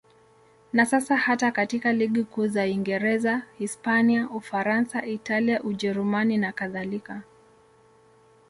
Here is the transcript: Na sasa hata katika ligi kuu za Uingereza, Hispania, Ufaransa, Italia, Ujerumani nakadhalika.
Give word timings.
Na 0.73 0.85
sasa 0.85 1.15
hata 1.17 1.51
katika 1.51 1.93
ligi 1.93 2.23
kuu 2.23 2.47
za 2.47 2.63
Uingereza, 2.63 3.41
Hispania, 3.57 4.29
Ufaransa, 4.29 5.05
Italia, 5.05 5.63
Ujerumani 5.63 6.37
nakadhalika. 6.37 7.21